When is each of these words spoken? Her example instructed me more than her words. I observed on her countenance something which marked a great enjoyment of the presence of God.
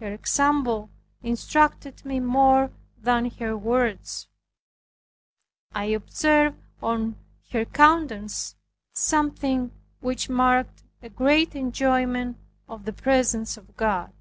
Her 0.00 0.12
example 0.12 0.90
instructed 1.22 2.04
me 2.04 2.18
more 2.18 2.72
than 3.00 3.30
her 3.36 3.56
words. 3.56 4.26
I 5.72 5.84
observed 5.84 6.58
on 6.82 7.14
her 7.52 7.64
countenance 7.64 8.56
something 8.92 9.70
which 10.00 10.28
marked 10.28 10.82
a 11.00 11.08
great 11.08 11.54
enjoyment 11.54 12.38
of 12.68 12.86
the 12.86 12.92
presence 12.92 13.56
of 13.56 13.76
God. 13.76 14.12